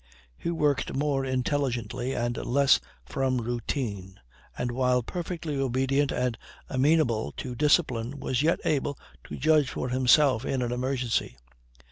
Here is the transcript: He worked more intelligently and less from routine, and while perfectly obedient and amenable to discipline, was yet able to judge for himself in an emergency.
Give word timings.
He 0.35 0.49
worked 0.49 0.95
more 0.95 1.23
intelligently 1.23 2.15
and 2.15 2.35
less 2.35 2.79
from 3.05 3.37
routine, 3.37 4.19
and 4.57 4.71
while 4.71 5.03
perfectly 5.03 5.55
obedient 5.57 6.11
and 6.11 6.39
amenable 6.69 7.33
to 7.33 7.53
discipline, 7.53 8.19
was 8.19 8.41
yet 8.41 8.59
able 8.65 8.97
to 9.25 9.37
judge 9.37 9.69
for 9.69 9.89
himself 9.89 10.43
in 10.43 10.63
an 10.63 10.71
emergency. 10.71 11.37